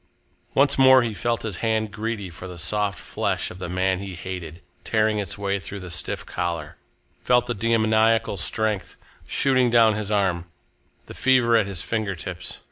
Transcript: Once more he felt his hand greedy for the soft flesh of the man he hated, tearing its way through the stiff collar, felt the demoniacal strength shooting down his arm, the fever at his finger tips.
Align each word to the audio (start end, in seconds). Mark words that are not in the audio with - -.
Once 0.55 0.79
more 0.79 1.03
he 1.03 1.13
felt 1.13 1.43
his 1.43 1.57
hand 1.57 1.91
greedy 1.93 2.31
for 2.31 2.47
the 2.47 2.57
soft 2.57 2.97
flesh 2.97 3.51
of 3.51 3.59
the 3.59 3.69
man 3.69 3.99
he 3.99 4.15
hated, 4.15 4.59
tearing 4.83 5.19
its 5.19 5.37
way 5.37 5.59
through 5.59 5.79
the 5.79 5.91
stiff 5.91 6.25
collar, 6.25 6.75
felt 7.21 7.45
the 7.45 7.53
demoniacal 7.53 8.35
strength 8.35 8.95
shooting 9.27 9.69
down 9.69 9.93
his 9.93 10.09
arm, 10.09 10.45
the 11.05 11.13
fever 11.13 11.55
at 11.55 11.67
his 11.67 11.83
finger 11.83 12.15
tips. 12.15 12.57